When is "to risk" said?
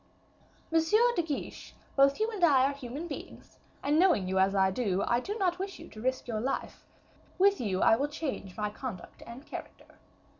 5.89-6.27